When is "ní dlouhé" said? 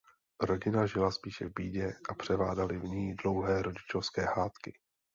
2.83-3.61